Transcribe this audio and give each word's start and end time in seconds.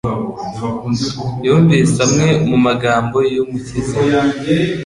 yumvise 1.45 1.97
amwe 2.05 2.27
mu 2.47 2.57
magambo 2.65 3.17
y'Umukiza. 3.33 3.97